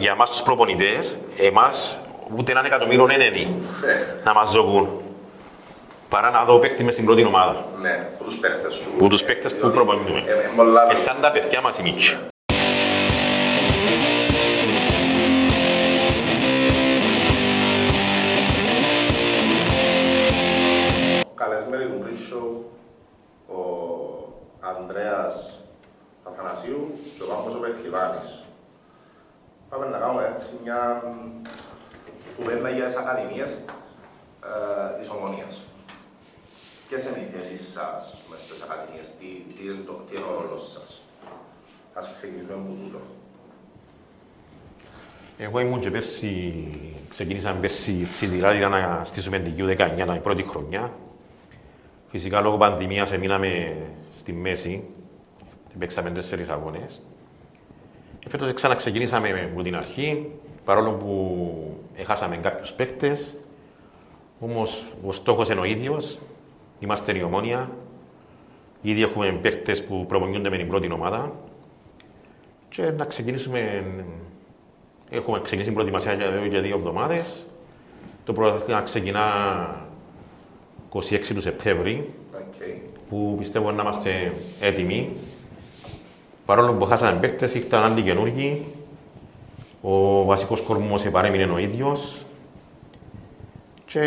[0.00, 2.00] για εμάς τους προπονητές, εμάς
[2.36, 3.62] ούτε έναν εκατομμύριο είναι ενενή
[4.24, 4.88] να μας ζողούν.
[6.08, 7.64] Παρά να δω παίκτη μες στην πρώτη ομάδα.
[7.80, 8.88] Ναι, που τους παίχτες σου.
[8.98, 10.22] Που τους παίκτες που προπονούμε.
[10.26, 12.18] Ε, ε, πολλά- Ε, σαν τα παιδιά μας οι μίτσι.
[21.34, 22.48] Καλεσμένοι του Pre-Show,
[23.56, 23.60] ο
[24.60, 25.60] Ανδρέας
[26.24, 28.44] Αθανασίου και ο Πάμπος ο Πεχλιβάνης.
[29.70, 31.02] Πάμε να κάνουμε έτσι μια
[32.36, 33.50] κουβέντα για τις ακαδημίες
[34.44, 35.62] ε, της Ομονίας.
[36.88, 40.40] Ποιες είναι οι θέσεις σας μες στις ακαδημίες, τι, τι, είναι το, τι είναι ο
[40.40, 41.02] ρόλος σας.
[41.94, 43.00] Ας ξεκινήσουμε από τούτο.
[45.38, 46.64] Εγώ ήμουν και πέρσι,
[47.08, 50.92] ξεκινήσαμε πέρσι σιδηράδια να στήσουμε την Q19, ήταν η πρώτη χρονιά.
[52.10, 53.76] Φυσικά λόγω πανδημίας εμείναμε
[54.12, 54.84] στη μέση,
[55.78, 57.00] παίξαμε τέσσερις αγώνες.
[58.20, 60.30] Και φέτος ξαναξεκινήσαμε από την αρχή,
[60.64, 63.36] παρόλο που έχασαμε κάποιους παίκτες,
[64.40, 66.18] όμως ο στόχος είναι ο ίδιος,
[66.78, 67.70] είμαστε η ομόνια,
[68.82, 71.32] ήδη έχουμε παίκτες που προπονιούνται με την πρώτη ομάδα
[72.68, 73.84] και να ξεκινήσουμε
[75.12, 77.46] Έχουμε ξεκινήσει την προετοιμασία για δύο, για δύο εβδομάδες.
[78.24, 79.26] Το πρωτάθλημα ξεκινά
[80.92, 82.90] 26 του Σεπτέμβρη, Okay.
[83.08, 85.16] που πιστεύω να είμαστε έτοιμοι.
[86.50, 88.48] Παρόλο που χάσαμε παίκτες, ήρθαν άλλοι καινούργοι.
[89.92, 92.26] Ο βασικός κορμός επαρέμεινε ο ίδιος.
[93.90, 94.02] Και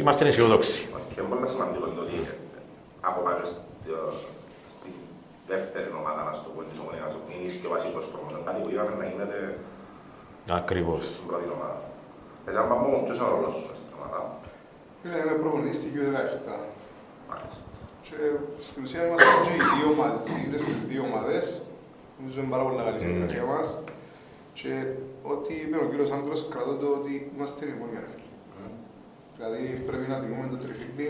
[0.00, 0.78] είμαστε αισιοδόξοι.
[1.14, 2.16] Και είναι πολύ σημαντικό το ότι
[3.08, 3.60] από πάνω στη,
[4.74, 4.90] στη
[5.50, 8.30] δεύτερη ομάδα, να το πω, της Ομονίας, μην είσαι και ο βασικός πρόμος.
[8.32, 9.38] Είναι κάτι που είχαμε να γίνεται
[10.60, 11.02] Ακριβώς.
[11.14, 11.78] στην πρώτη ομάδα.
[12.46, 14.18] Εσύ αν πάμε ποιος είναι ο ρόλος σου στην ομάδα;
[15.04, 16.48] Ναι, είμαι προπονητής στην Q17.
[17.30, 17.60] Μάλιστα.
[18.06, 18.16] Και
[18.68, 21.46] στην ουσία είμαστε και οι δύο μαζί, είναι στις δύο ομάδες.
[22.20, 23.66] Νομίζω είναι πάρα πολύ καλή συνεργασία μας.
[24.58, 24.72] Και
[25.32, 28.28] ό,τι είπε ο κύριος Άντρος, κρατώ το ότι είμαστε η μόνη ρε φίλε.
[29.36, 31.08] Δηλαδή πρέπει να τιμούμε το τριφύλι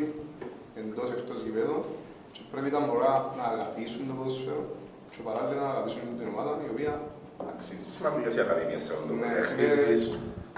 [0.80, 1.80] εντός εκτός γηπέδων
[2.34, 4.64] και πρέπει τα μωρά να αγαπήσουν το ποδοσφαίρο
[5.12, 6.92] και παράλληλα να αγαπήσουν την ομάδα η οποία
[7.50, 7.86] αξίζει.
[7.96, 9.12] Σημαντικές οι ακαδημίες σε όλο.
[9.22, 10.02] Ναι, Χτίζεις.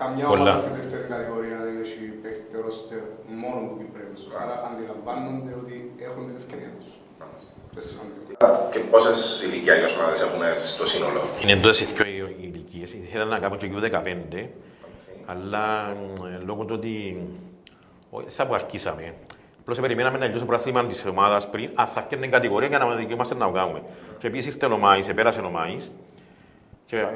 [0.03, 0.41] Καμιά Πολλά.
[0.43, 3.03] ομάδα στη δεύτερη κατηγορία δεν έχει παίχτη ρόστερ
[3.43, 4.23] μόνο του Κυπρέους.
[4.41, 5.75] Άρα αντιλαμβάνονται ότι
[6.07, 6.91] έχουν την ευκαιρία τους.
[7.23, 8.69] Αυτό είναι σημαντικό.
[8.73, 12.93] Και πόσες ηλικιακές ομάδες έχουμε στο σύνολο; Είναι εντός οι δύο ηλικίες.
[12.93, 14.49] Ήθελα να κάνω και Q15,
[15.27, 15.97] αλλά
[16.35, 17.17] ε, λόγω του ότι
[18.11, 19.15] όχι, σαν που αρχίσαμε,
[19.61, 22.95] απλώς περιμέναμε να τελειώσει το πράθυμα της ομάδας πριν, αν θα φτιάχνει κατηγορία για να
[22.95, 23.83] δικαιούμαστε να το κάνουμε.
[24.19, 25.93] Και επίσης ήρθε ο Μάης, επέρασε ο Μάης,
[26.87, 27.07] και ε,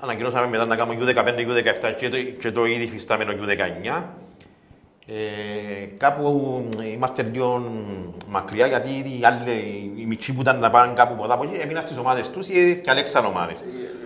[0.00, 4.02] ανακοινώσαμε μετά να κάνουμε U15, U17 και το, και το ήδη φυστάμενο U19.
[5.10, 7.62] Ε, κάπου είμαστε λίγο
[8.28, 9.50] μακριά γιατί οι άλλοι,
[9.96, 12.72] οι μητσοί που ήταν να πάνε κάπου ποτά από εκεί έμειναν στις ομάδες τους ή
[12.72, 13.64] διαλέξαν ομάδες.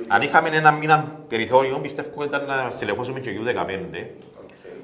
[0.09, 4.07] Αν είχαμε ένα μήνα περιθώριο, πιστεύω ήταν να στελεχώσουμε και U15.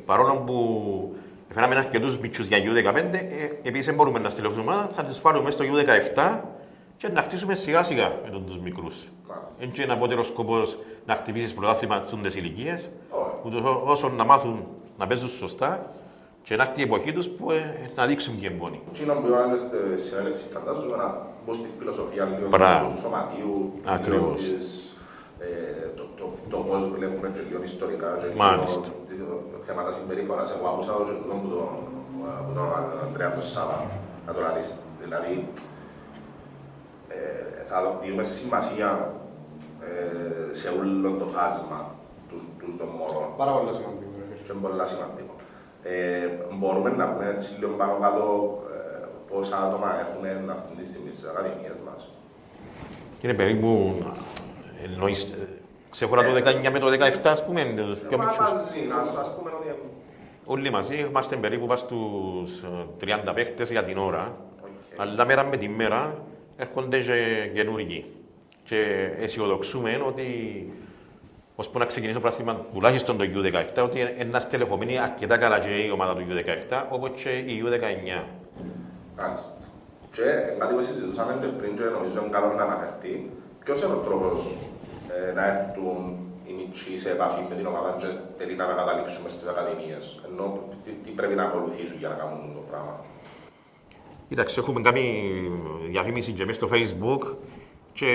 [0.06, 1.16] Παρόλο που
[1.54, 5.50] φέραμε αρκετούς μητσούς για U15, ε, επίσης δεν μπορούμε να στελεχώσουμε ομάδα, θα τους πάρουμε
[5.50, 6.40] στο U17
[6.96, 8.96] και να χτίσουμε σιγά σιγά με τον τους μικρούς.
[9.28, 9.54] Μάλιστα.
[9.58, 13.34] Δεν είναι απότερο σκοπός να χτυπήσεις πρωτάθλημα στις ηλικίες, Όχι.
[13.44, 14.66] ούτως ό- όσο να μάθουν
[14.98, 15.90] να παίζουν σωστά
[16.48, 18.78] και να έρθει η εποχή τους που ε, να δείξουν και εμπόνοι.
[18.92, 21.08] Εκείνο που είπαμε στη συνέλευση φαντάζομαι να
[21.44, 22.84] μπω στη φιλοσοφία λίγο Μπράβο.
[22.90, 24.40] του σωματείου, Ακριβώς.
[24.42, 24.66] λίγο της,
[25.38, 25.46] ε,
[25.98, 28.88] το, το, το πώς βλέπουμε και λίγο ιστορικά και λίγο Μάλιστα.
[29.08, 29.16] τι-
[29.66, 30.48] θέματα συμπεριφοράς.
[30.56, 31.38] Εγώ άκουσα το και που τον,
[32.44, 32.66] που τον
[33.06, 33.78] Ανδρέα του Σάβα
[34.26, 34.68] να το λαλείς.
[35.02, 35.34] Δηλαδή,
[37.08, 38.88] ε, θα δούμε σημασία
[39.88, 41.78] ε, σε όλο το φάσμα
[42.28, 44.08] του, του, των μωρών Πάρα πολύ σημαντικό.
[44.18, 44.42] ρε φίλε.
[44.46, 45.27] και είναι πολύ σημαντικό.
[45.90, 48.58] Ε, μπορούμε να πούμε έτσι λίγο πάνω κάτω
[49.02, 52.08] ε, πόσα άτομα έχουν αυτή τη στιγμή στις ακαδημίες μας.
[53.20, 53.98] Είναι περίπου,
[54.84, 55.48] εννοείς, ε,
[55.90, 58.50] ξέχωρα το 19 με το 17 ας πούμε, τους πιο Μα μικρούς.
[58.50, 59.78] μαζί, να ας πούμε ότι...
[60.44, 65.00] Όλοι μαζί είμαστε περίπου πας στους ε, 30 παίχτες για την ώρα, Οκ.
[65.00, 66.24] αλλά μέρα με τη μέρα
[66.56, 68.04] έρχονται και καινούργοι.
[68.64, 70.24] Και αισιοδοξούμε ότι
[71.60, 75.90] ώσπου να ξεκινήσει το πρωτάθλημα τουλάχιστον το U17, ότι είναι στελεχωμένη αρκετά καλά και η
[75.90, 78.22] ομάδα του U17, όπως και η U19.
[79.18, 79.50] Μάλιστα.
[80.12, 80.26] Και
[80.58, 83.30] κάτι που συζητούσαμε και πριν και νομίζω είναι καλό να αναφερθεί,
[83.64, 84.56] ποιος είναι ο τρόπος
[85.16, 85.98] ε, να έρθουν
[86.46, 88.10] οι μητσοί σε επαφή με την ομάδα και
[88.40, 90.20] τελικά να καταλήξουμε στις ακαδημίες.
[90.28, 90.44] Ενώ
[90.84, 92.94] τι, τι πρέπει να ακολουθήσουν για να κάνουν το πράγμα.
[94.28, 95.04] Κοίταξε, έχουμε κάνει
[95.90, 97.22] διαφήμιση και μέσα στο facebook
[97.98, 98.06] και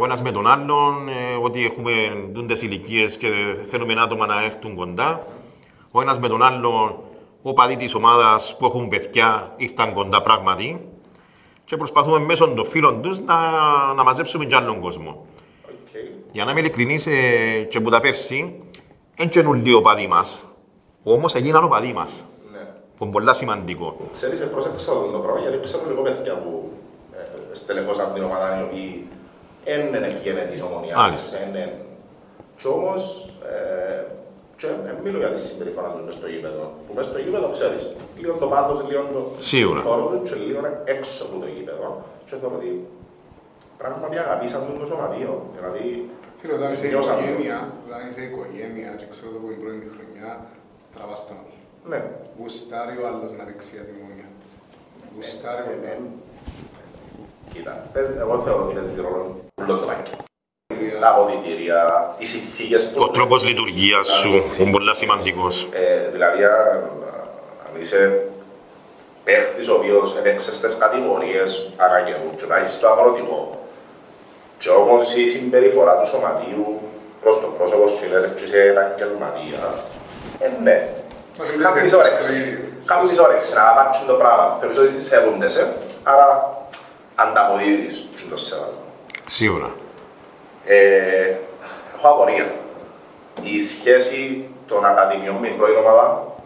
[0.00, 1.92] ο ένας με τον άλλον ε, ότι έχουμε
[2.32, 3.28] τούντες ηλικίες και
[3.70, 5.26] θέλουμε άτομα να έρθουν κοντά.
[5.90, 6.96] Ο ένας με τον άλλον,
[7.42, 10.88] ο παδί της ομάδας που έχουν παιδιά ήρθαν κοντά πράγματι
[11.64, 13.34] και προσπαθούμε μέσω των φίλων τους να,
[13.94, 15.26] να μαζέψουμε και άλλον κόσμο.
[15.64, 15.96] Οκ.
[16.32, 18.62] για να είμαι ειλικρινής, ε, και που τα πέρσι,
[19.16, 20.44] δεν καινούν ο παδί μας.
[21.02, 22.24] Όμως έγιναν ο παδί μας.
[22.52, 22.58] Ναι.
[22.96, 23.96] Που είναι πολλά σημαντικό.
[24.12, 26.72] Ξέρεις, πρόσεξα αυτό το πράγμα, γιατί ξέρω λίγο παιδιά που
[27.12, 29.06] ε, στελεχώσαν την ομάδα οι οποίοι
[29.92, 30.96] δεν πήγαινε της ομονιάς.
[31.02, 31.36] Μάλιστα.
[31.44, 31.70] εν- εν.
[32.60, 33.02] Και όμως,
[33.52, 34.04] ε,
[34.60, 36.64] και δεν μιλώ για τη συμπεριφορά του μες στο γήπεδο.
[36.86, 37.82] Που μες στο γήπεδο ξέρεις,
[38.22, 39.80] λίγο το πάθος, λίγο το Σίγουρα.
[39.86, 41.88] θόρυβο του και λίγο έξω από το γήπεδο.
[42.26, 42.70] Και θεωρώ ότι
[43.80, 45.32] πράγματι αγαπήσαν τον το σωματείο.
[45.56, 45.84] Δηλαδή,
[46.40, 47.22] Φίλε, όταν είσαι νιώσαν το.
[47.22, 50.30] οικογένεια, όταν είσαι οικογένεια και ξέρω το που είναι πρώτη χρονιά,
[50.94, 51.54] τραβάς τον άλλο.
[51.90, 52.00] Ναι.
[52.38, 54.28] Γουστάρει ο άλλος να δείξει για τη μονιά.
[55.14, 56.10] Γουστάρει ο Ε, ε, άλλος.
[57.58, 60.16] Κοίτα, παίζει- εγώ θεωρώ ότι παίζει ρόλο όλο το πακέτο.
[61.00, 61.78] Τα αποδητήρια,
[62.18, 63.02] οι συνθήκες που...
[63.02, 65.68] Ο τρόπος λειτουργίας σου είναι πολλά σημαντικός.
[65.72, 66.82] Ε, δηλαδή, αν
[67.66, 68.24] αν είσαι
[69.24, 73.40] παίχτης ο οποίος έπαιξε στις κατηγορίες αναγκαιρού και πάει στο αγροτικό
[74.58, 76.80] και όμως η συμπεριφορά του σωματείου
[77.22, 79.62] προς το πρόσωπο σου είναι και σε επαγγελματία,
[80.38, 80.88] ε, ναι.
[81.38, 82.26] Μα δεν Κάποιες είναι ώρες.
[82.26, 82.58] το ίδιο.
[82.84, 84.56] Κάποιες ώρες να απάρξουν το πράγμα.
[84.60, 85.72] Θεωρείς ότι σέβονται σε,
[86.02, 86.57] άρα
[87.18, 88.82] ανταποδίδεις και το σεβασμό.
[89.24, 89.70] Σίγουρα.
[90.64, 91.34] Ε,
[91.96, 92.54] έχω απορία.
[93.42, 96.36] Η σχέση των ακαδημιών με την πρώτη ομάδα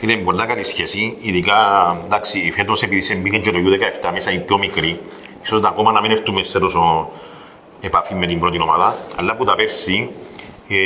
[0.00, 1.56] Είναι πολλά καλή σχέση, ειδικά
[2.04, 5.00] εντάξει, φέτος επειδή σε μπήκε και το U17 μέσα οι πιο μικροί,
[5.42, 7.10] ίσως ακόμα να μην έρθουμε σε τόσο
[7.80, 10.10] επαφή με την πρώτη ομάδα, αλλά που τα πέρσι,
[10.68, 10.76] ε,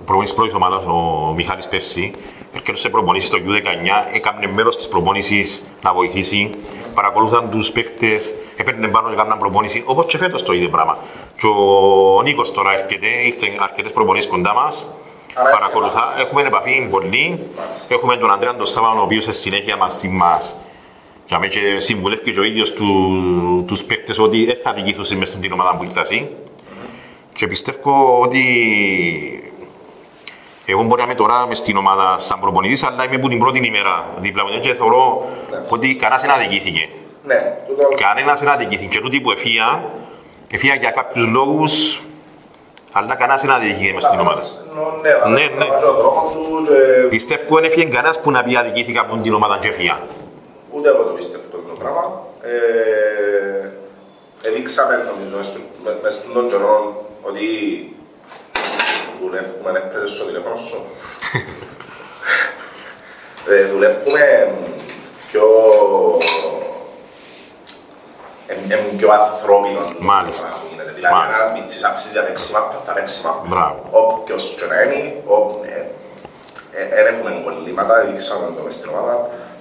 [0.00, 2.14] ο προπονητής πρώτης ομάδας, ο Μιχάλης Πέρσι,
[2.52, 6.50] έρχεται σε προπονήσεις στο U19, έκανε μέρος της προπονήσης να βοηθήσει,
[6.98, 10.98] παρακολούθαν τους παίκτες, έπαιρνε πάνω και έκαναν προπόνηση, όπως και φέτος το ίδιο πράγμα.
[11.36, 14.86] Και ο Νίκος τώρα έρχεται, ήρθε αρκετές προπονήσεις κοντά μας,
[15.34, 17.38] Άρα παρακολουθά, έχουμε επαφή πολύ.
[17.88, 20.56] Έχουμε τον Αντρέα τον Σάββανο, ο οποίος σε συνέχεια μαζί μας
[21.26, 25.28] και αμέ και συμβουλεύει και ο ίδιος του, τους παίκτες ότι δεν θα δικηθούσε μες
[25.28, 26.28] στην ομάδα που ήρθα εσύ.
[27.34, 28.42] Και πιστεύω ότι
[30.70, 33.66] εγώ μπορεί να είμαι τώρα μες στην ομάδα σαν προπονητής, αλλά είμαι που την πρώτη
[33.66, 35.28] ημέρα δίπλα μου και θεωρώ
[35.68, 36.88] ότι κανένας δεν αδικήθηκε.
[37.24, 38.96] Ναι, τούτο Κανένας δεν αδικήθηκε.
[38.96, 39.84] Και τούτοι που εφία,
[40.50, 42.02] εφία για κάποιους λόγους,
[42.92, 44.42] αλλά κανένας δεν αδικήθηκε μες στην ομάδα.
[45.02, 45.64] Ναι, Ναι, ναι, ναι.
[45.64, 45.86] ναι.
[45.88, 49.58] ο δρόμος του και Πιστεύω δεν έφυγε κανένας που να πει αδικήθηκα από την ομάδα
[49.60, 49.98] και έφυγα.
[50.70, 52.22] ούτε εγώ το πιστεύω το πράγμα.
[52.42, 53.68] Ε,
[54.42, 57.42] Εδείξαμε νομίζω μες στο- με- μες στον καιρό ότι
[59.22, 60.84] δουλεύουμε, ναι, παίζεις στο τηλέφωνο σου.
[63.50, 64.52] Ε, δουλεύουμε
[65.30, 65.44] πιο
[68.46, 69.80] εν- εν πιο ανθρώπινο.
[69.98, 70.46] Μάλιστα.
[70.48, 70.92] πράγμα γίνεται.
[70.96, 71.44] Δηλαδή, Μάλιστα.
[71.44, 73.42] ένας μίτσις αξίζει να παίξει μάπα, θα παίξει μάπα.
[73.46, 73.78] Μπράβο.
[73.90, 75.80] Όποιος και να είναι, ο- ε,
[76.80, 79.14] ε, δεν έχουμε κολλήματα, δείξαμε το μες στην ομάδα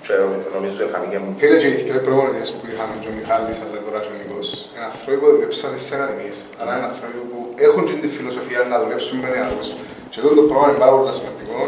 [0.07, 0.15] και
[0.55, 3.99] νομίζω ότι φανήκε Φίλε και οι δύο προπονητές που είχαμε και ο Μιχάλης αλλά τώρα
[4.03, 6.37] και ο Νικός, είναι άνθρωποι που δουλέψαν στις ακαδημίες.
[6.59, 9.69] Άρα είναι άνθρωποι που έχουν και τη φιλοσοφία να δουλέψουν με νεαρούς.
[10.11, 11.59] Και αυτό το πρόγραμμα είναι πάρα πολύ σημαντικό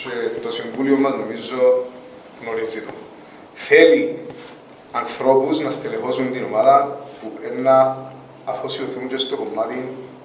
[0.00, 1.60] και το Συμβούλιο μας νομίζω
[2.40, 2.92] γνωρίζει το.
[3.68, 4.00] Θέλει
[5.00, 6.76] ανθρώπους να στελεχώσουν την ομάδα
[7.18, 7.76] που ε, να
[8.52, 9.78] αφοσιωθούν και στο κομμάτι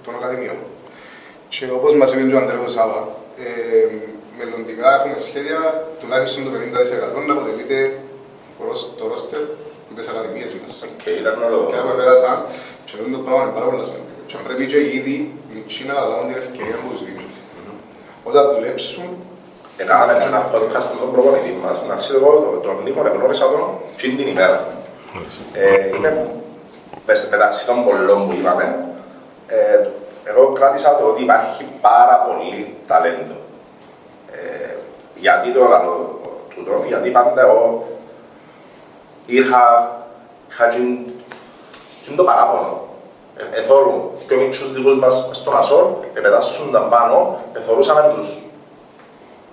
[0.04, 0.58] των ακαδημιών.
[1.48, 3.00] Και όπως μας είπε και ο Αντρέος Σάβα,
[3.38, 5.58] ε, μελλοντικά έχουμε σχέδια
[6.00, 7.78] τουλάχιστον το 50% να αποτελείται
[8.60, 9.42] ο ρος- το ρόστερ
[9.88, 10.72] από τις ακαδημίες μας.
[11.02, 12.36] και ήταν να το Και άμα πέρασαν,
[12.86, 14.12] και αυτό το πράγμα είναι πάρα πολύ σημαντικό.
[14.30, 15.14] Και πρέπει και ήδη
[15.52, 17.36] οι Τσίνα να λάβουν την ευκαιρία που τους δίνεις.
[18.28, 19.08] Όταν δουλέψουν,
[19.82, 21.76] Έκαναμε ένα podcast με τον προπονητή μας.
[21.88, 23.64] Να ξέρω εγώ, το- τον Νίκο γνώρισα τον
[23.96, 24.58] και την ημέρα.
[25.52, 26.10] Ε, είναι
[27.06, 28.66] μες- μεταξύ των πολλών που είπαμε,
[29.46, 29.78] ε,
[30.30, 33.36] εγώ κράτησα το ότι υπάρχει πάρα πολύ ταλέντο.
[34.34, 34.74] Ε,
[35.14, 36.18] γιατί το λέω
[36.54, 37.86] τούτο, γιατί πάντα εγώ
[39.26, 39.92] είχα,
[40.50, 40.98] είχα τζιν,
[42.02, 42.82] τζιν το παράπονο.
[43.36, 48.38] Ε, εθώρουν δύο μίτσους δικούς μας στον Ασόρ, επετάσσονταν πάνω, εθωρούσαμε τους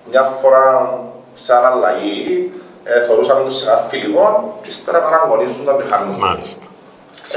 [0.10, 1.00] μια φορά
[1.36, 2.52] σε αναλλαγή,
[2.84, 6.16] ε, θεωρούσαμε τους σε ένα φιλικό και ύστερα παραγωνίζονταν και χάνουν.
[6.20, 6.66] Μάλιστα.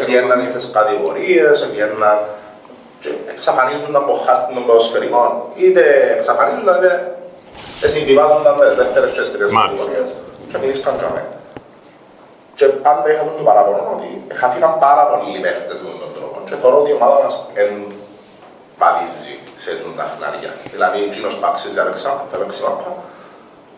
[0.01, 2.19] Εγγένναν στις κατηγορίες, εγγένναν
[3.01, 5.83] και εξαφανίζονταν από χάρτη των ποδοσφαιρικών, είτε
[6.17, 7.14] εξαφανίζονταν είτε
[7.85, 9.91] ε, συμβιβάζονταν με δεύτερες και τρίτες Μάλιστα.
[9.91, 10.15] κατηγορίες
[10.51, 11.23] και μην ήσαν καμέ.
[12.59, 14.09] Και πάντα είχαμε το παραπονό ότι
[14.41, 17.71] χαθήκαν πάρα πολλοί παίχτες με τον τρόπο και θεωρώ ότι η ομάδα μας εν
[18.81, 20.51] βαδίζει σε τον τα χνάρια.
[20.75, 22.89] Δηλαδή, εκείνος που αξίζει να παίξει μάπα, θα παίξει μάπα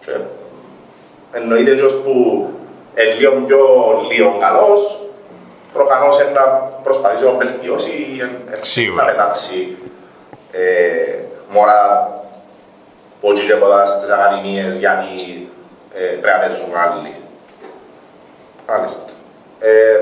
[0.04, 0.12] και
[1.38, 2.12] εννοείται εκείνος που
[2.98, 3.60] είναι λίγο πιο
[4.10, 4.80] λίγο καλός,
[5.72, 6.44] προφανώς είναι να
[6.86, 9.04] προσπαθήσει να βελτιώσει ή εν- Σίγουρα.
[9.04, 9.76] να πετάξει
[10.52, 11.18] ε,
[11.52, 11.80] μωρά
[13.20, 15.48] που όχι και ποτά στις ακαδημίες γιατί
[15.94, 17.14] ε, πρέπει να παίζουν άλλοι.
[18.68, 19.02] Μάλιστα.
[19.58, 20.00] Ε,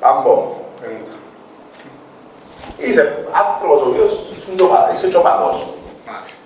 [0.00, 0.54] Άμπο,
[0.84, 1.14] Ε, μου τα.
[2.86, 4.12] είσαι άνθρωπος ο οποίος
[4.46, 5.66] είναι και οπαδός, είσαι και οπαδός.
[6.06, 6.38] Μάλιστα.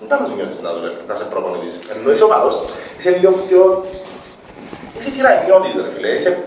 [0.00, 1.80] Δεν θα σου νιώθεις να δουλεύεις, να σε προπονητής.
[1.90, 2.64] Ενώ είσαι οπαδός,
[2.98, 3.84] είσαι λίγο πιο...
[4.98, 6.44] Είσαι θηρανιώτης ρε φίλε, είσαι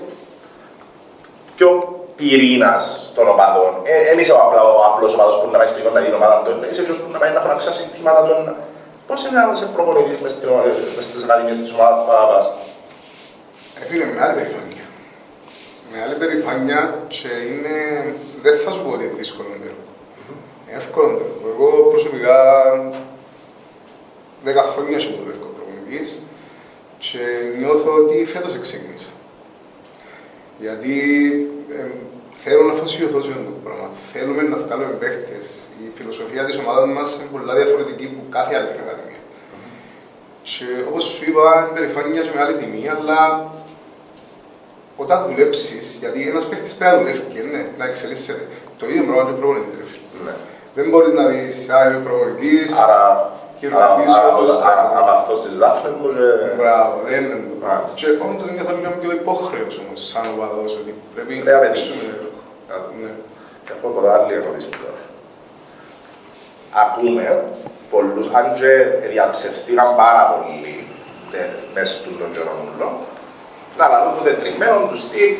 [1.56, 2.84] πιο πυρήνας
[3.16, 3.74] των οπαδών.
[4.10, 6.38] Δεν είσαι ο απλά ο απλός οπαδός που να πάει στο γιο να δει ομάδα
[6.44, 8.40] του, είσαι ποιος που να πάει να φωνάξει τα συνθήματα των...
[9.08, 10.50] Πώς είναι να είσαι προπονητής μες στην-
[10.96, 12.46] μες στις ακαδημίες της ομάδας που θα πας.
[13.80, 14.86] Ε, φίλε, μεγάλη περηφάνεια.
[15.92, 16.80] Μεγάλη περηφάνεια
[17.16, 17.76] και είναι...
[18.44, 19.84] Δεν θα σου πω ότι είναι δύσκολο έργο.
[20.68, 21.46] Είναι εύκολο έργο.
[21.54, 22.36] Εγώ προσωπικά
[24.48, 26.08] δέκα χρόνια σου δουλεύω προπονητής
[27.06, 27.22] και
[27.60, 29.12] νιώθω ότι φέτος ξεκίνησα.
[30.60, 30.94] Γιατί
[31.78, 31.84] ε,
[32.44, 33.88] θέλω να αφοσιωθώ σε αυτό το πράγμα.
[34.14, 35.46] Θέλουμε να βγάλουμε παίχτες.
[35.84, 39.22] Η φιλοσοφία της ομάδας μας είναι πολύ διαφορετική από κάθε άλλη ακαδημία.
[40.50, 43.20] Και όπως σου είπα, είναι περηφάνεια και μεγάλη τιμή, αλλά
[45.04, 48.44] όταν δουλέψεις, γιατί ένας παίχτης πρέπει να δουλεύει και ναι, να εξελίσσεται.
[48.80, 49.76] Το ίδιο πράγμα και ο προπονητής.
[49.82, 50.08] ρε φίλε.
[50.26, 50.34] Ναι.
[50.78, 53.02] Δεν μπορείς να πεις, α, είμαι προπονητής, Άρα,
[53.60, 56.28] Και άρα, ρωτήσω, άρα, πώς- άρα, άρα αυτό στις δάφνες μου και...
[56.60, 57.54] μπράβο, δεν είναι το.
[57.66, 57.96] Μάλιστα.
[58.00, 62.06] Και όντως νιώθω λίγο και το υπόχρεος όμως, σαν οπαδός, ότι πρέπει Πρέπει να παίξουμε
[62.74, 62.92] έργο.
[63.02, 63.12] Ναι.
[63.74, 65.02] Έχω εδώ άλλη ερώτηση τώρα.
[66.84, 67.44] Ακούμε
[67.94, 68.72] πολλούς, αν και
[69.14, 70.88] διαψευστήκαν πάρα πολύ
[71.32, 72.90] τε- μες στον τον Τζερονούλο,
[73.78, 75.32] να λαλούν το τετριμένο τους στυλ,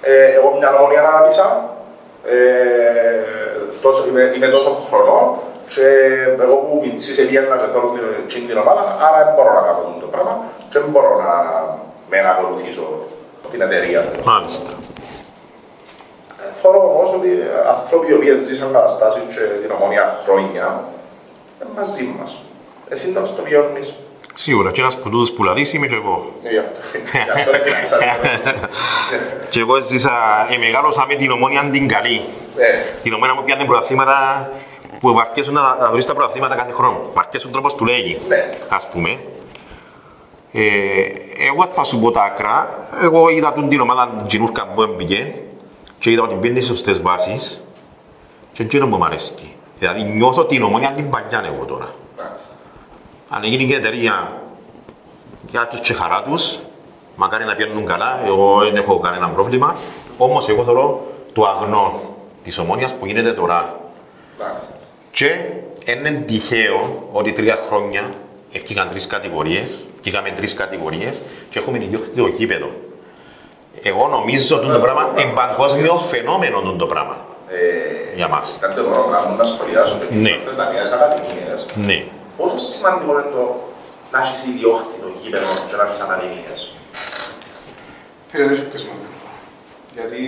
[0.00, 1.46] ε, εγώ μια νομονία να αγαπήσα,
[2.24, 2.36] ε,
[3.82, 5.26] τόσο, είμαι, είμαι τόσο χρονών
[5.74, 5.86] και
[6.44, 9.96] εγώ που μητσής επίγαινα και θέλω την, την, την ομάδα, άρα δεν μπορώ να κάνω
[10.00, 10.34] το πράγμα
[10.70, 11.30] και δεν μπορώ να
[12.10, 12.86] με να ακολουθήσω
[13.50, 14.00] την εταιρεία.
[14.24, 14.70] Μάλιστα.
[16.68, 17.28] Θεωρώ όμως ότι
[17.74, 20.84] άνθρωποι οι οποίοι ζήσαν καταστάσεις και την ομονία χρόνια
[21.60, 22.42] είναι μαζί μας.
[22.88, 23.92] Εσύ να το βιώνεις.
[24.34, 26.26] Σίγουρα, και ένας που τούτος που λαδείς είμαι και εγώ.
[26.42, 26.78] Ε, Γι' αυτό,
[27.24, 28.54] γι' αυτό δεν κοιτάξα την ερώτηση.
[29.50, 30.12] Και εγώ ζήσα,
[30.50, 32.20] ε, μεγάλωσα με την ομόνια την καλή.
[32.56, 32.66] Ε,
[33.02, 34.48] Την ομόνια μου πιάνε πρωταθλήματα
[35.00, 37.10] που βαρκέσουν να, να δεις τα πρωταθλήματα κάθε χρόνο.
[37.14, 38.50] Βαρκέσουν τρόπος του λέγει, Ναι.
[38.68, 39.18] ας πούμε.
[40.52, 40.62] Ε,
[41.48, 42.86] εγώ θα σου πω τα άκρα.
[43.02, 45.34] Εγώ είδα τον την ομάδα Τζινούρκα που έμπηκε
[45.98, 47.60] και είδα ότι μπαίνει στις σωστές βάσεις
[48.52, 49.54] και εκείνο που μου αρέσκει.
[49.78, 51.94] Δηλαδή νιώθω την ομόνια την παλιά εγώ τώρα.
[52.16, 52.54] μάλιστα.
[53.28, 54.42] Αν έγινε και εταιρεία
[55.46, 56.58] για τους και χαρά τους,
[57.16, 59.76] μακάρι να πιένουν καλά, εγώ δεν έχω κανένα πρόβλημα.
[60.18, 62.00] Όμως εγώ θεωρώ το αγνό
[62.42, 63.80] της ομόνιας που γίνεται τώρα.
[64.40, 64.74] Μάλιστα.
[65.10, 65.44] Και
[65.86, 68.10] είναι τυχαίο ότι τρία χρόνια
[68.52, 72.70] έφυγαν τρεις κατηγορίες, και είχαμε τρεις κατηγορίες και έχουμε ιδιόκτητο το γήπεδο.
[73.82, 77.16] Εγώ νομίζω ότι το πράγμα είναι παγκόσμιο φαινόμενο τούτο το πράγμα
[77.48, 78.56] Ε, για μας.
[78.60, 80.28] Κάτι μπορώ να κάνω να σχολιάσω και Ναι.
[80.30, 81.60] είμαστε τα νέες ακαδημίες.
[81.88, 81.98] Ναι.
[82.36, 83.44] Πόσο σημαντικό είναι το
[84.12, 86.58] να έχεις ιδιόκτητο γήπεδο και να έχεις ακαδημίες.
[88.30, 89.14] Φίλε, δεν έχει πιο σημαντικό.
[89.96, 90.20] Γιατί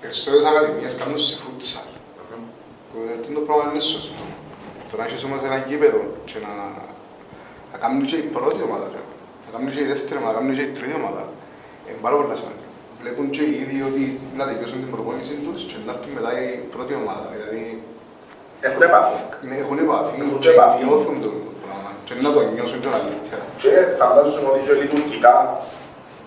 [0.00, 1.86] περισσότερες ακαδημίες κάνουν σε φούτσαλ.
[2.88, 4.22] Που αυτό το πράγμα είναι σωστό.
[4.90, 6.52] Το να έχεις όμως ένα γήπεδο και να,
[7.72, 9.02] να κάνουν και η πρώτη ομάδα, ρε.
[9.44, 11.22] να κάνουν και η δεύτερη ομάδα, να κάνουν και η τρίτη ομάδα,
[11.88, 12.66] είναι πάρα πολύ σημαντικό.
[13.00, 14.02] Βλέπουν και οι ίδιοι ότι
[14.38, 17.24] να τελειώσουν την προπόνηση τους και να έρθουν μετά η πρώτη ομάδα.
[17.34, 17.60] Δηλαδή
[18.68, 19.16] Έχουν επαφή.
[19.48, 20.76] ναι, έχουν επαφή Έχουν και επαφή.
[20.84, 21.30] νιώθουν το
[21.64, 23.44] πράγμα και να το νιώσουν και καλύτερα.
[23.62, 25.34] Και φαντάζομαι ότι και λειτουργικά,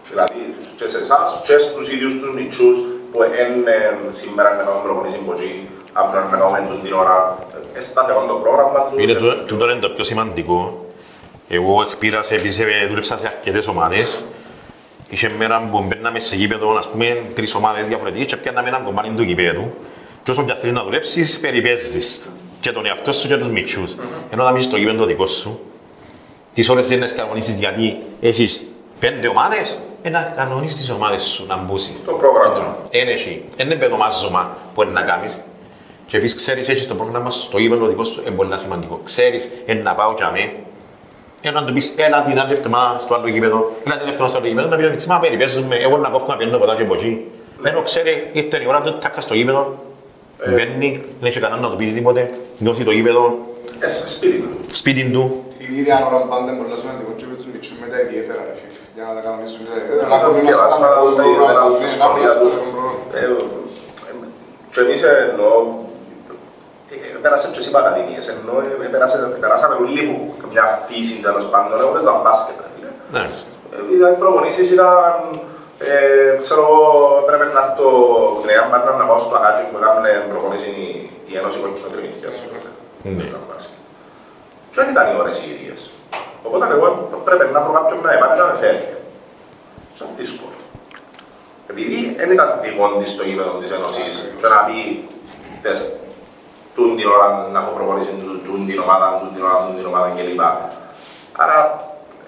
[0.10, 0.40] δηλαδή
[0.78, 2.78] και σε εσάς και στους ίδιους τους μητσούς
[3.12, 3.18] που
[3.50, 3.76] είναι
[4.20, 5.54] σήμερα να κάνουμε προπονήσεις μποτζή,
[6.00, 7.16] αύριο να κάνουμε τον την ώρα,
[7.78, 8.96] ε, σταθερό το πρόγραμμα τους.
[9.04, 10.60] Είναι ε, το, τούτο είναι το πιο σημαντικό.
[11.58, 14.08] Εγώ εκπήρασα, επίσης ε, δούλεψα σε αρκετές ομάδες.
[15.10, 19.10] Είχε μέρα που μπαίναμε σε γήπεδο, ας πούμε, τρεις ομάδες διαφορετικές και πιάνναμε έναν κομμάτι
[19.10, 19.74] του γήπεδου.
[20.24, 23.96] Και όσο και αν θέλεις να δουλέψεις, περιπέζεις και τον εαυτό σου και τους μητσούς.
[24.30, 25.60] Ενώ όταν είσαι στο γήπεδο το δικό σου,
[26.54, 28.64] τις ώρες δεν κανονίσεις γιατί έχεις
[29.00, 31.96] πέντε ομάδες, ε, να κανονίσεις τις ομάδες σου να μπούσεις.
[32.06, 32.78] Το πρόγραμμα.
[32.90, 33.44] Είναι εσύ.
[33.56, 35.40] Δεν είναι παιδομάζωμα που είναι να κάνεις.
[36.06, 39.02] Και επίσης ξέρεις, έχεις το πρόγραμμα σου, στο γήπεδο δικό σου, είναι πολύ σημαντικό.
[39.04, 40.54] Ξέρεις, είναι να πάω για μέ.
[41.46, 44.38] Και να του πεις, έλα την άλλη εβδομάδα στο άλλο γήπεδο, έλα την εβδομάδα στο
[44.40, 46.94] άλλο γήπεδο, να πει, «Μιτσί, μα περιπέζουμε, εγώ να κόφω να πιένω ποτά και από
[47.00, 47.12] εκεί».
[47.70, 49.64] Ενώ ξέρει, ήρθε η ώρα του, τάκα στο γήπεδο,
[50.56, 52.22] μπαίνει, δεν έχει κανέναν να του πει τίποτε,
[52.64, 53.24] νιώθει το γήπεδο,
[53.80, 54.50] Ε, σε σπίτι του.
[54.80, 55.24] σπίτι του,
[55.60, 58.78] Την ίδια ώρα πάντα είναι πολύ σημαντικό και με τους μητσούς μετά ιδιαίτερα ρε φίλε.
[58.96, 59.64] Για να τα κανονίσουν.
[59.76, 62.54] Ε, Να το διαβάσουμε να δούμε τα ιδιαίτερα τους σχόλια τους.
[63.18, 64.16] Ε, ε,
[64.74, 65.52] Και εμείς εννοώ,
[66.92, 70.02] ε, πέρασαν και εσύ ακαδημίες, ενώ ε, πέρασαν- περάσαμε όλοι
[70.40, 72.92] που μια φύση τέλος πάντων, εγώ παίζα μπάσκετ, ρε φίλε.
[73.14, 73.24] ναι,
[73.76, 74.92] Ε, Ήταν προπονήσεις, ήταν,
[75.90, 76.80] ε, ξέρω εγώ,
[77.28, 77.88] πρέπει να έρθω
[78.42, 81.02] την ΕΑΜ Μάρνα να πάω στο αγάκι που έκαμε προπονήσεις η-
[81.32, 82.30] η Ένωση Κοκκινοτριμητικής.
[83.18, 83.24] Ναι.
[84.72, 85.80] Και δεν ήταν οι ώρες οι ίδιες.
[86.48, 86.88] Οπότε εγώ
[87.28, 88.84] πρέπει να βρω κάποιον να επάρει να με φέρει.
[89.96, 90.54] Ήταν δύσκολο.
[91.72, 95.08] επειδή δεν ήταν δικό της στο γήπεδο της Ένωσης, δεν να πει
[95.62, 95.80] τες,
[96.76, 99.86] τούν την ώρα να έχω προπονήσει τούν- τούν την ομάδα, τούν την ώρα, τούν την
[99.86, 100.42] ομάδα κλπ.
[101.32, 101.88] Άρα,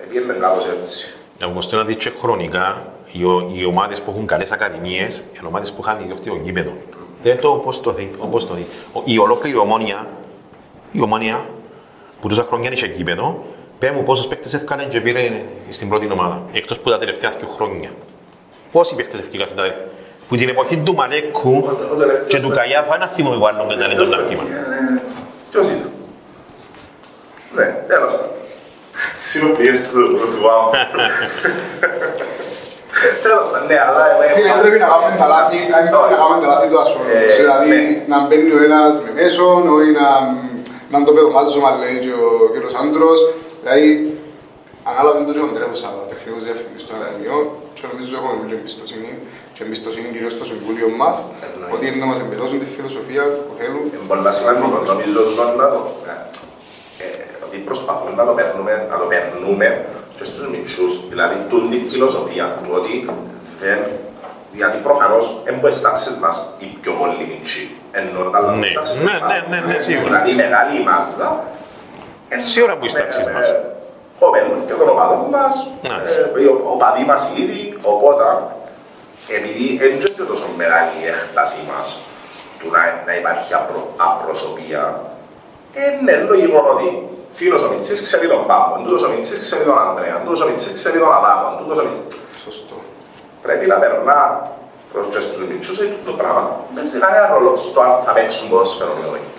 [0.09, 1.13] πήγαινε κάπως έτσι.
[1.45, 5.47] Όπως το να δεις και χρονικά, οι, ο- οι ομάδες που έχουν καλές ακαδημίες, είναι
[5.47, 6.77] ομάδες που είχαν ιδιόκτητο γήπεδο.
[7.23, 8.65] Δεν το όπως το δει, όπως το δει.
[8.93, 10.07] Ο- Η ολόκληρη ομόνια,
[10.91, 11.45] η ομόνια,
[12.21, 13.43] που τόσα χρόνια είχε γήπεδο,
[13.79, 17.47] πέ μου πόσους παίκτες έφκανε και πήρε στην πρώτη ομάδα, εκτός που τα τελευταία δύο
[17.47, 17.89] χρόνια.
[18.71, 19.85] Πόσοι παίκτες έφκηκαν στην τελευταία.
[20.27, 23.47] Που την εποχή του Μανέκου Ο- ο τελευταίος και του με- Καγιάφα, ένα θύμο που
[23.47, 24.43] άλλον δεν ήταν το ναυτήμα.
[24.43, 25.01] Ε,
[25.51, 25.91] Ποιος ήταν.
[27.55, 28.29] Ναι, τέλος πάντων.
[29.31, 30.69] Συνοποιήστε του του βάμου.
[33.25, 34.03] Τέλος πάντων, ναι, αλλά...
[34.25, 36.79] ε, Φίλε, ε, πρέπει να κάνουμε τα λάθη, ε, πρέπει να κάνουμε τα λάθη του
[36.83, 37.09] ασφαλούς.
[37.33, 37.81] Ε, Δηλαδή, ναι.
[38.11, 40.07] να μπαίνει ο ένας με μέσον, όχι να,
[40.93, 43.19] να το παιδομάζουμε, λέει και ο κύριος Άντρος.
[43.61, 43.85] Δηλαδή,
[44.89, 47.43] ανάλαβε το και ο Αντρέας ο τεχνικός διευθυντής των Ακαδημιών
[47.75, 49.11] και νομίζω έχουμε πολύ εμπιστοσύνη
[49.57, 51.73] και εμπιστοσύνη κυρίως στο Συμβούλιο μας Εννοείται.
[51.75, 53.83] ότι είναι να μας εμπεδώσουν τη φιλοσοφία που θέλουν.
[53.93, 55.79] Είναι πολύ σημαντικό, νομίζω ότι να το...
[57.03, 57.05] ε,
[57.45, 59.67] ότι προσπαθούμε να το παίρνουμε, να το παίρνουμε
[60.17, 62.93] και στους μικρούς, δηλαδή τούν τη φιλοσοφία του ότι
[63.61, 63.79] δεν...
[64.59, 67.63] Γιατί προφανώς δεν μπορεί στις τάξεις μας οι πιο πολύ μικροί,
[67.99, 69.33] ενώ τα άλλα Ναι, στις τάξεις ναι, του ναι, πάνω.
[69.51, 70.07] ναι, ναι, σίγουρα.
[70.09, 71.29] Δηλαδή η μεγάλη μάζα...
[72.33, 73.47] ε, Σίγουρα που στις τάξεις μας.
[74.21, 75.53] Κοπέλους και των οπαδών μας,
[75.89, 75.97] Ναι.
[76.37, 77.61] ε, οι ο- οπαδοί μας ήδη,
[77.93, 78.23] οπότε
[79.37, 81.87] επειδή δεν είναι και τόσο μεγάλη η έκταση μας
[82.59, 84.83] του να, να υπάρχει απρο, απροσωπία,
[85.79, 86.87] είναι λογικό ότι
[87.33, 90.71] φίλος ο Μιτσής ξέρει τον Πάμπον, τούτος ο Μιτσής ξέρει τον Ανδρέα, τούτος ο Μιτσής
[90.79, 92.05] ξέρει τον Αδάμον, τούτος ο Μιτσής...
[92.43, 92.75] Σωστό.
[93.41, 94.19] Πρέπει να περνά
[94.91, 96.41] προς και στους Μιτσούς ότι το πράγμα
[96.73, 99.29] δεν παίζει κανένα ρόλο στο αν θα παίξουν ποδόσφαιρο ή όχι.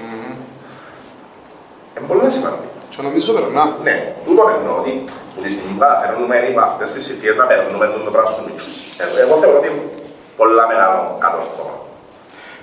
[1.94, 2.78] Είναι πολύ σημαντικό.
[2.90, 3.64] Και νομίζω περνά.
[3.86, 4.92] Ναι, τούτο εννοώ ότι
[5.27, 8.74] που τη στιγμή που καταφέρνουμε με αυτές τις συνθήκες να περνούμε το πράγμα στους μικρούς.
[9.02, 9.82] Ε, Εγώ θεωρώ ότι είναι
[10.40, 11.76] πολλά μεγάλο κατορθώμα.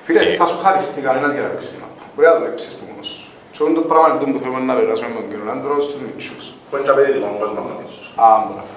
[0.06, 0.36] Φίλε, Ε.
[0.42, 2.04] θα σου χαριστεί κανένας για να παίξεις την μάπα.
[2.14, 3.24] Μπορεί να δουλέψεις που μόνος σου.
[3.54, 6.44] Και αυτό το πράγμα λοιπόν που θέλουμε να περάσουμε με τον κύριο Άντρο στους μητσούς.
[6.68, 8.00] Που είναι και απαιτητικό κόσμο νομίζω.
[8.24, 8.74] Α, μπράβο.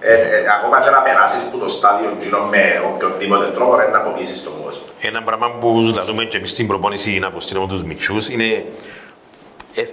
[0.00, 4.00] Ε, ε, ακόμα και να περάσεις που το στάδιο γύρω με οποιοδήποτε τρόπο είναι να
[4.04, 4.82] αποποιήσεις τον κόσμο.
[5.08, 8.48] Ένα πράγμα που λαλούμε και εμείς στην προπόνηση να αποστείλουμε τους μητσούς είναι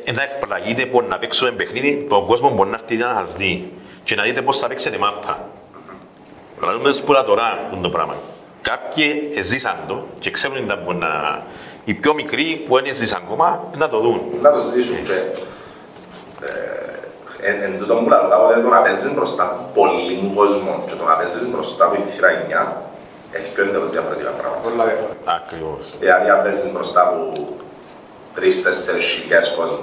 [0.05, 3.71] ε, να εκπλαγείτε που να παίξουμε παιχνίδι τον κόσμο μπορεί να έρθει να σας δει
[4.03, 5.49] και να δείτε πώς θα παίξετε μάπα.
[6.61, 8.15] Λαλούμε τους πουλά τώρα αυτό το πράγμα.
[8.61, 11.43] Κάποιοι ζήσαν το και ξέρουν τα που να...
[11.83, 14.21] Οι πιο μικροί που δεν ζήσαν ακόμα να το δουν.
[14.41, 15.13] Να το ζήσουν και
[17.43, 20.93] ε, εν, εν τούτο που λέω κάποτε το να παίζεις μπροστά από πολύ κόσμο και
[20.93, 22.29] το να παίζεις μπροστά από η θύρα
[22.69, 22.73] 9
[23.31, 24.69] έχει πιο εντελώς διαφορετικά πράγματα.
[24.69, 25.13] Πολλά διαφορά.
[25.25, 25.97] Ακριβώς.
[25.99, 27.33] Δηλαδή αν παίζεις μπροστά από
[28.35, 29.79] τρεις-τέσσερις χιλιάδες κόσμο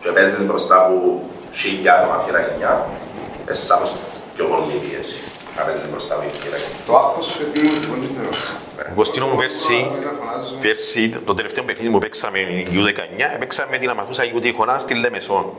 [0.00, 3.92] και παίζεις μπροστά από χιλιά άτομα θύρα 9 είναι σαφώς
[4.36, 5.18] πιο πολύ πίεση
[5.56, 6.60] να παίζεις μπροστά από η θύρα 9.
[6.86, 8.92] Το άγχος σου είναι λοιπόν την ώρα.
[8.94, 10.54] Κωστίνο μου πέρσι, Να φωνάζω.
[10.60, 15.54] πέρσι το τελευταίο παιχνίδι που παίξαμε η U19, παίξαμε την αμαθούσα U19 στη Λέμεσο.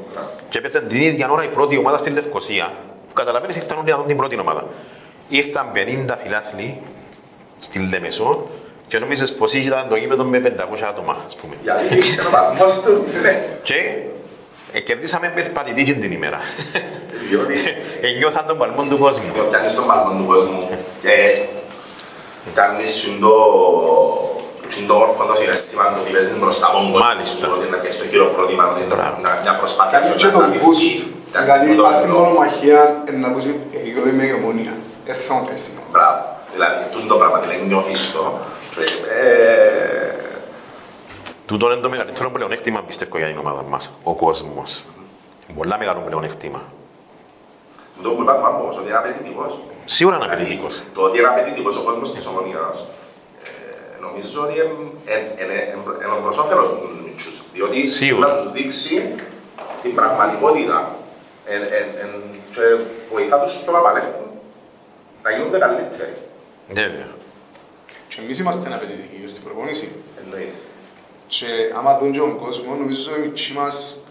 [0.49, 2.73] Και έπαιζε την ίδια ώρα η πρώτη ομάδα στη Λευκοσία.
[3.07, 4.67] Που καταλαβαίνεις ήρθαν όλοι να δουν την πρώτη ομάδα.
[5.29, 6.81] Ήρθαν 50 φιλάθλοι
[7.59, 8.49] στη Λέμεσο
[8.87, 11.55] και νομίζεις πως ήταν το γήπεδο με 500 άτομα, ας πούμε.
[11.61, 13.43] Γιατί είναι ο βαθμός του, ναι.
[13.63, 13.75] Και
[14.73, 16.39] ε, κερδίσαμε περπατητή και την ημέρα.
[17.29, 17.55] Διότι
[18.01, 19.31] Ενιώθαν τον παλμό του κόσμου.
[19.37, 20.69] το πιάνεις στον παλμό του κόσμου
[21.01, 21.13] και
[22.53, 23.33] κάνεις συν το
[24.67, 27.45] συν το όμορφο το συναίσθημα του ότι παίζεις μπροστά από τον κόσμο Μάλιστα.
[27.45, 29.15] σου, ότι είναι και στο χειροκρότημα, ότι είναι Μπράβο.
[29.23, 30.65] μια- μια προσπάθεια Κάνει σου και να τον αναμειχθεί.
[30.67, 31.03] boost.
[31.31, 32.19] Και Δηλαδή, τούτο πας στην εννοώ.
[32.23, 34.73] μονομαχία, ε, να πεις, ε, εγώ είμαι η ομονία.
[35.09, 35.91] Ε, θα μου πες την ομάδα.
[35.95, 36.19] Μπράβο.
[36.55, 38.21] Δηλαδή, τούτο το πράγμα, δηλαδή νιώθεις το.
[38.75, 38.83] Και,
[39.21, 40.13] ε,
[41.45, 44.83] Τούτο είναι το μεγαλύτερο πλεονέκτημα πιστεύω για την ομάδα μας, ο κόσμος.
[45.55, 46.61] Πολλά μεγάλο πλεονέκτημα.
[48.03, 49.59] Το που είπαμε όμως, ότι είναι απαιτητικός.
[49.85, 50.83] Σίγουρα είναι απαιτητικός.
[50.93, 52.88] Το ότι είναι απαιτητικός ο κόσμος της ομονίας,
[53.43, 54.53] ε, νομίζω ότι
[55.41, 57.41] είναι προς όφελος τους μητσούς.
[57.53, 58.27] Διότι Σίγουρα.
[58.27, 59.15] να τους δείξει
[59.81, 60.95] την πραγματικότητα
[61.45, 62.61] εν- εν- εν- και
[63.13, 64.25] βοηθά τους στο να παλεύουν,
[65.23, 66.13] να γίνονται καλύτεροι.
[66.67, 67.07] Βέβαια.
[68.15, 69.91] Και εμείς είμαστε απαιτητικοί στην προπόνηση.
[70.23, 70.54] Εννοείται.
[71.28, 71.45] Και
[71.78, 74.04] άμα δουν και τον κόσμος, νομίζω οι μητσοί μας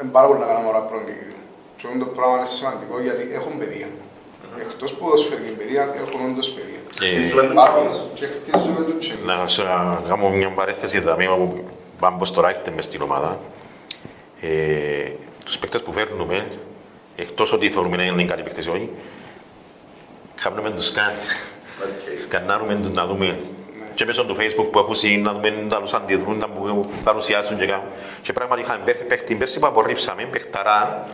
[0.00, 1.12] είναι πάρα πολύ να κάνουμε ώρα πρώτη.
[1.76, 3.88] Και αυτό το πράγμα είναι σημαντικό γιατί έχουν παιδεία.
[4.60, 6.80] Εκτός που δοσφαιρική παιδεία, έχουν όντως παιδεία.
[7.02, 8.06] Ε, Χτίζουμε τους Πάρα εμείς.
[8.14, 9.18] και χτίζουμε το τσίμι.
[9.24, 11.64] Να σου να κάνω μια παρέθεση εδώ που
[12.00, 13.40] πάμε πως τώρα έρχεται μες στην ομάδα.
[14.40, 15.10] Ε,
[15.44, 16.46] τους παίκτες που φέρνουμε,
[17.16, 18.90] εκτός ότι θεωρούμε να είναι καλοί παίκτες ή όχι,
[20.42, 21.12] κάνουμε τους σκάν.
[21.82, 22.20] Οκ.
[22.20, 23.38] Σκανάρουμε τους να δούμε
[23.94, 27.58] και μέσω του facebook που έχουν συν, να δούμε τα άλλους αντιδρούν, τα που παρουσιάζουν
[27.58, 27.84] και κάνουν.
[28.22, 31.06] Και πράγματι είχαμε παίχτη πέρσι που απορρίψαμε, παιχταρά,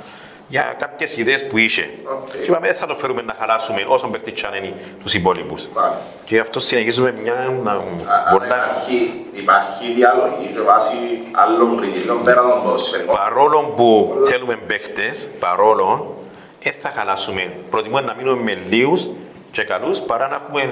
[0.49, 1.91] για κάποιες ιδέες που είχε.
[2.05, 2.31] Οκ.
[2.31, 5.69] Και είπαμε, δεν θα το φέρουμε να χαλάσουμε όσο παίχτη τσάνενοι τους υπόλοιπους.
[5.75, 6.03] Μάλιστα.
[6.25, 8.47] Και γι' αυτό συνεχίζουμε μια να, Α- Αν πολλά...
[8.47, 10.97] υπάρχει, υπάρχει διάλογη και βάσει
[11.33, 13.17] άλλων κριτηρίων πέρα των ποδοσφαιρικών.
[13.17, 16.17] Παρόλο που θέλουμε παίχτες, παρόλο,
[16.63, 17.53] δεν θα χαλάσουμε.
[17.71, 19.07] Προτιμούμε να μείνουμε με λίγους
[19.57, 20.63] και καλούς παρά να έχουμε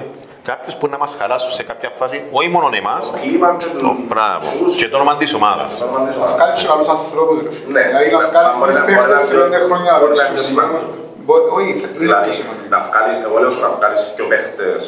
[0.49, 3.91] κάποιους που να μας χαλάσουν σε κάποια φάση, όχι μόνο εμάς, Κλίμα και το του...
[4.11, 5.71] μπράβο, τους- και το όνομα της ομάδας.
[5.79, 6.35] το όνομα της ομάδας.
[6.37, 7.73] Βγάλει και καλούς ανθρώπους, ρε φίλε.
[7.77, 7.85] Ναι.
[7.89, 10.25] Δηλαδή να βγάλεις Μπορεί τρεις να- παίχτες μπορεί σε να- πέντε χρόνια να μπορεί να
[10.25, 10.49] είναι παίξουν.
[10.51, 10.81] σημαντικό.
[11.25, 12.69] Μπο- Όχι, είναι Δηλαδή, πιο σημαντικό.
[12.75, 14.81] να βγάλεις, εγώ λέω σου να βγάλεις και παίχτες,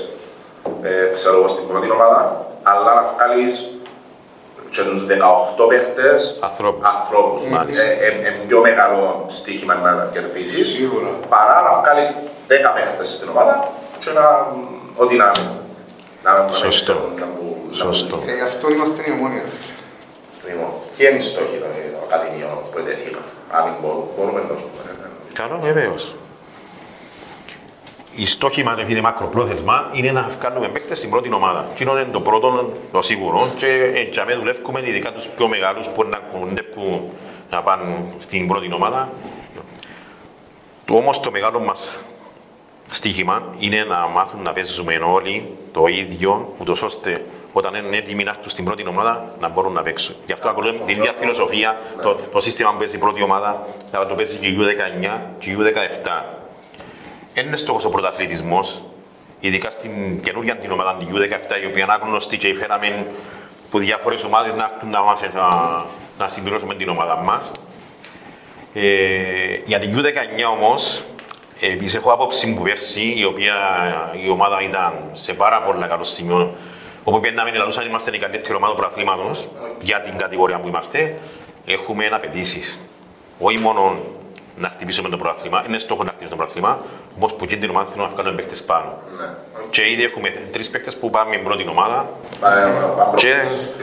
[0.88, 2.20] ε, ξέρω εγώ, στην πρώτη ομάδα,
[2.70, 3.54] αλλά να βγάλεις
[4.74, 6.82] και τους 18 παίχτες Ανθρώπους.
[6.94, 7.40] ανθρώπους.
[7.56, 7.86] Μάλιστα.
[7.88, 9.00] Ε, ε, ε, πιο μεγάλο
[9.38, 11.10] στοίχημα να κερδίσεις, Σίγουρα.
[11.34, 12.06] παρά να βγάλεις
[12.52, 13.54] 10 παίχτες στην ομάδα
[14.04, 14.24] και να,
[14.96, 15.50] ό,τι να είναι.
[16.24, 16.92] Να να μην Σωστό.
[16.92, 18.22] ξέρουν να που- να που- Σωστό.
[18.26, 19.42] Ε, Γι' αυτό είμαστε η ομόνια.
[19.42, 20.52] ρε φίλε.
[20.52, 23.22] Λοιπόν, ποιοι είναι οι στόχοι των των ακαδημιών που ετέθηκαν,
[23.56, 25.10] αν μπορούμε, μπορούμε να το πούμε.
[25.32, 26.14] Καλό, βεβαίως.
[28.16, 31.66] Η στόχη μας, φίλε, μακροπρόθεσμα είναι να βγάλουμε παίκτες στην πρώτη ομάδα.
[31.76, 36.02] Τι είναι το πρώτο, το σίγουρο και έτσι αμέ δουλεύουμε ειδικά τους πιο μεγάλους που
[36.04, 37.02] να κοντεύουν
[37.50, 39.08] να πάνε στην πρώτη ομάδα.
[40.84, 42.02] Το όμως το μεγάλο μας
[42.90, 48.30] στοίχημα είναι να μάθουν να παίζουμε όλοι το ίδιο, ούτως ώστε όταν είναι έτοιμοι να
[48.30, 50.14] έρθουν στην πρώτη ομάδα να μπορούν να παίξουν.
[50.26, 54.06] Γι' αυτό ακολουθούμε την ίδια φιλοσοφία, το, το σύστημα που παίζει η πρώτη ομάδα, θα
[54.06, 56.22] το παίζει και η U19 και η U17.
[57.34, 58.82] Δεν είναι στόχος ο πρωταθλητισμός,
[59.40, 63.06] ειδικά στην καινούργια την ομάδα, την U17, η οποία είναι άγνωστη και φέραμε
[63.68, 65.84] από διάφορες ομάδες να έρθουν να, μας, να,
[66.18, 67.52] να συμπληρώσουμε την ομάδα μας.
[68.74, 71.04] Ε, για την U19 όμως,
[71.72, 73.54] επίσης έχω άποψη που πέρσι, η οποία
[74.24, 76.54] η ομάδα ήταν σε πάρα πολύ καλό σημείο,
[77.04, 79.48] όπου πιέναμε να λαλούσαν είμαστε η καλύτερη ομάδα του πρωταθλήματος
[79.80, 81.18] για την κατηγορία που είμαστε,
[81.64, 82.80] έχουμε απαιτήσεις.
[83.38, 83.96] Όχι μόνο
[84.56, 86.78] να χτυπήσουμε το πρωτάθλημα, είναι στόχο να χτυπήσουμε το πρωτάθλημα,
[87.16, 88.98] όμως που και την ομάδα θέλουμε να βγάλουμε παίχτες πάνω.
[89.18, 89.24] Ναι.
[89.70, 92.08] Και ήδη έχουμε τρεις παίχτες που πάμε πρώτη ομάδα
[92.40, 93.32] Πάμε- πάμε και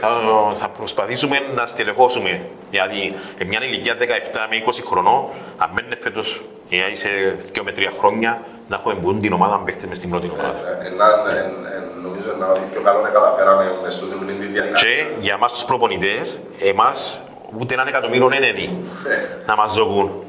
[0.00, 2.44] θα, θα προσπαθήσουμε να στελεχώσουμε.
[2.70, 5.24] Δηλαδή, σε μια ηλικία 17 με 20 χρονών,
[5.58, 9.62] αν μένει φέτος για είσαι 2 με 3 χρόνια, να έχουμε μπουν την ομάδα να
[9.64, 10.58] παίχτες μες στην πρώτη ομάδα.
[10.84, 14.46] Ε, να- ε, ε, Νομίζω να ότι πιο καλό να καταφέραμε μες στο την τη
[14.46, 14.88] διαδικασία.
[14.88, 17.22] Και για εμάς τους προπονητές, εμάς
[17.60, 18.78] ούτε έναν εκατομμύριο είναι έδι
[19.46, 20.22] να μας ζողούν.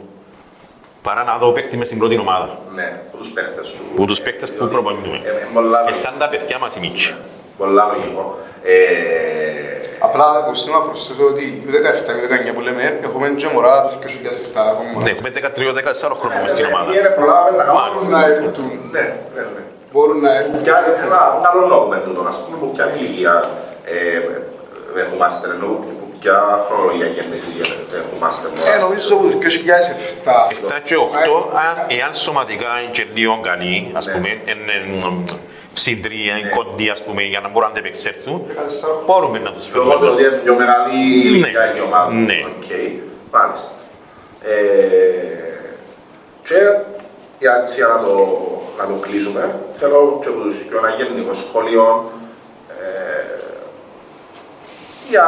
[1.07, 2.49] Παρά να δω παίχτη μες στην πρώτη ομάδα.
[2.75, 3.81] Ναι, που τους παίχτες σου.
[3.95, 5.21] Που τους παίχτες που προπονούμε.
[5.23, 7.15] Ε, ε, πολλά- Και σαν τα παιδιά μας οι μίτσι.
[7.57, 8.37] Πολλά λογικό.
[8.63, 8.73] Ε,
[10.07, 13.75] Απλά ακουστεί να προσθέσω ότι η U17 και η U19 που λέμε έχουμε και μωρά
[13.87, 15.03] του 2007 ακόμα.
[15.03, 16.89] Ναι, έχουμε 13-14 χρόνια μες στην ομάδα.
[16.97, 17.89] Είναι προλάβαμε να κάνουμε.
[17.95, 18.51] Μπορούν να έρθουν,
[18.95, 19.61] Ναι, ναι, ναι.
[19.91, 20.55] μπορούν να έρθουν.
[20.65, 23.33] Ποια είναι ένα καλό λόγο με τούτο, ας πούμε, που ποια ηλικία
[23.95, 23.95] ε,
[24.97, 25.67] δεχόμαστε, ενώ
[25.99, 27.53] που ποια χρονολογία γέννησης
[27.91, 28.47] δεχόμαστε.
[28.75, 30.47] Ε, νομίζω από το 2007.
[30.49, 34.13] 7 και 8, αν- εάν σωματικά είναι και λίγο καλοί, ας Ναι.
[34.13, 34.75] πούμε, είναι
[35.09, 35.23] μ,
[35.73, 39.89] ψυντρία, είναι κοντοί, ας πούμε, για να μπορούν να αντεπεξέλθουν, 14 μπορούμε να τους Λόγω
[39.91, 40.09] του φέρουμε.
[40.11, 40.95] ότι είναι πιο μεγάλη
[41.27, 41.77] ηλικία Ναι.
[41.79, 42.11] η ομάδα.
[42.11, 42.39] Ναι.
[42.45, 42.69] Οκ,
[43.31, 43.71] μάλιστα.
[44.41, 44.53] Ε,
[46.47, 46.57] και
[47.39, 48.15] για έτσι για να το,
[48.77, 52.11] να το κλείσουμε, θέλω και από τους πιο ένα γενικό σχόλιο
[52.69, 53.23] ε,
[55.09, 55.25] για,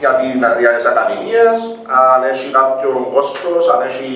[0.00, 1.56] για, την, για τις ακαδημίες,
[2.00, 4.08] αν έχει κάποιο κόστος, αν έχει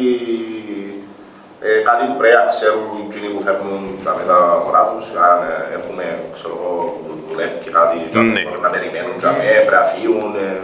[1.67, 6.05] ε, κάτι που πρέπει να ξέρουν εκείνοι που φέρνουν τα μεταφορά τους, αν ε, έχουμε,
[6.37, 8.43] ξέρω εγώ, που δουλεύει και κάτι, και αν Ναι.
[8.45, 10.57] μπορούν να περιμένουν, και αν ε, πρέπει να φύγουν, ε,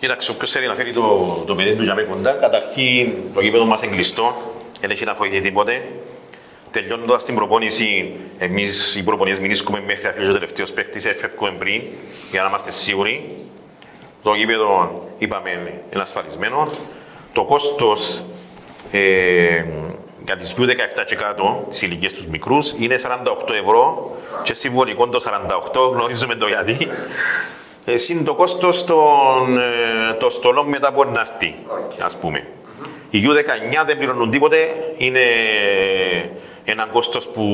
[0.00, 1.06] Κοίταξε, όποιος θέλει να φέρει το,
[1.46, 4.26] το παιδί του για με κοντά, καταρχήν το γήπεδο μας είναι κλειστό,
[4.80, 5.84] δεν έχει να φοβηθεί τίποτε.
[6.70, 11.82] Τελειώνοντας την προπόνηση, εμείς οι προπονίες μιλήσουμε μέχρι να αρχίσει ο τελευταίος παίκτης, έφευκουμε πριν,
[12.30, 13.36] για να είμαστε σίγουροι.
[14.26, 15.50] Το γήπεδο, είπαμε,
[15.92, 16.68] είναι ασφαλισμένο.
[17.32, 18.22] Το κόστος
[18.90, 19.64] ε,
[20.24, 24.10] για τις U17 και κάτω, τις ηλικίες τους μικρούς, είναι 48 ευρώ
[24.42, 25.20] και συμβολικό το
[25.88, 26.76] 48, γνωρίζουμε το γιατί.
[27.84, 31.54] Ε, συν το κόστος των, ε, των στολών μετά από να έρθει,
[32.02, 32.46] ας πούμε.
[33.10, 34.56] Οι U19 δεν πληρώνουν τίποτε,
[34.96, 35.20] είναι
[36.64, 37.44] ένα κόστος που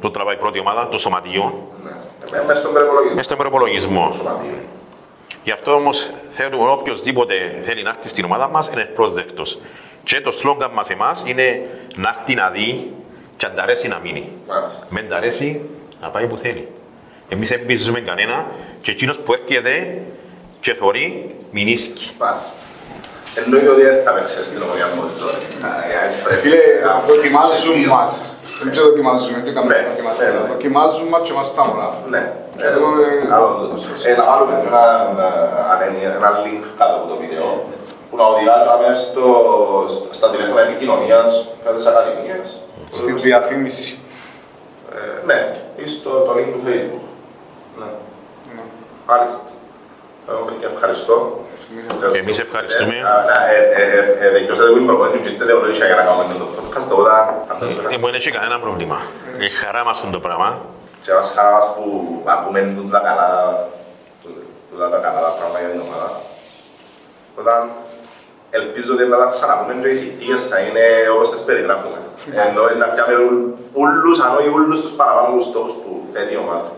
[0.00, 1.90] το τραβάει η πρώτη ομάδα, το σωματείο, ναι.
[2.38, 3.14] Ε, μες στον προπολογισμό.
[3.14, 4.12] μες στον προπολογισμό.
[4.12, 4.68] Σωματείο.
[5.42, 5.90] Γι' αυτό όμως
[6.28, 9.42] θέλουμε οποιοδήποτε θέλει να έρθει στην ομάδα μας είναι πρόσδεκτος.
[10.04, 11.60] Και το σλόγκαν μας εμάς είναι
[11.96, 12.92] να έρθει να δει
[13.36, 14.32] και αν τ' αρέσει να μείνει.
[14.48, 14.86] Μάλιστα.
[14.88, 15.60] Μεν τ' αρέσει
[16.00, 16.68] να πάει που θέλει.
[17.28, 18.46] Εμείς δεν πιέζουμε κανένα
[18.82, 20.02] και εκείνο που έρχεται
[20.60, 22.10] και θωρεί, μην ίσκει.
[22.18, 22.56] Μάλιστα.
[23.34, 26.38] Εννοείται ότι δεν θα παίξεις στην ομονία μου ζωή.
[26.40, 26.58] Φίλε,
[27.06, 28.34] δοκιμάζουν μας.
[28.62, 30.30] Δεν ξέρω δοκιμάζουμε, δεν κάνουμε Ναι, δοκιμαστικά.
[30.30, 30.48] ναι, ναι.
[30.48, 31.88] Δοκιμάζουν μας και μας τα μωρά.
[32.60, 32.66] Ναι.
[32.70, 33.76] Και εδώ, ε, Άλλο τούτο.
[34.08, 35.26] Ε, Να βάλουμε ένα, ένα,
[36.18, 37.46] ένα link κάτω από το βίντεο
[38.08, 39.24] που να οδηγάζαμε στο,
[40.18, 41.30] στα τηλέφωνα επικοινωνίας,
[41.64, 42.46] κάποιες ακαδημίες.
[42.92, 43.98] Στη διαφήμιση.
[44.94, 45.38] Ε, ναι,
[45.82, 47.04] ή στο το link του Facebook.
[47.80, 47.88] Ναι,
[48.54, 48.62] Ναι.
[49.08, 49.40] μάλιστα.
[50.28, 51.14] Ε, παιδιά, ευχαριστώ.
[52.20, 52.94] Εμείς ευχαριστούμε.
[52.96, 56.24] Ε, να, ε, ε, ε, Δικαιώσατε που την προπόνηση και είστε δεολογήσια για να κάνουμε
[56.42, 57.10] το podcast, οπότε
[57.50, 58.98] αν δεν σου Ε, Μου δεν έχει κανένα πρόβλημα.
[59.38, 60.50] Η χαρά μας είναι το πράγμα.
[61.02, 61.84] Και μας χαρά μας που
[62.24, 63.28] ακούμε τούτα καλά,
[64.70, 66.20] τούτα τα καλά τα πράγματα για την ομάδα.
[67.40, 67.70] Όταν
[68.50, 70.84] ελπίζω ότι να τα ξαναπούμε και οι συνθήκες θα είναι
[71.14, 71.98] όπως τις περιγράφουμε.
[72.46, 73.14] Ενώ είναι να πιάμε
[73.72, 76.72] ούλους, αν όχι ούλους τους παραπάνω τους στόχους που θέτει η ομάδα.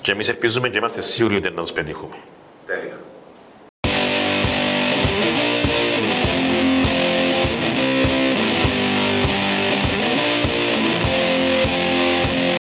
[0.00, 2.16] Και εμείς ελπίζουμε και είμαστε σίγουροι ότι να τους πετύχουμε.
[2.66, 2.96] Τέλεια.